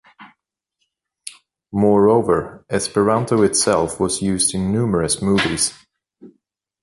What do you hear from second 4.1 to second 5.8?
used in numerous movies.